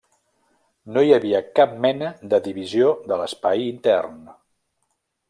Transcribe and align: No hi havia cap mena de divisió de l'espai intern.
No 0.93 1.01
hi 1.07 1.11
havia 1.17 1.41
cap 1.59 1.75
mena 1.85 2.09
de 2.31 2.39
divisió 2.47 2.89
de 3.13 3.21
l'espai 3.23 3.63
intern. 3.67 4.19